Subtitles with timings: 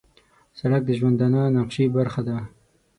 [0.59, 2.37] سړک د ژوندانه نقشې برخه ده.